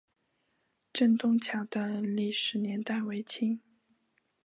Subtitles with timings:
[0.91, 3.61] 镇东桥的历史年代为清。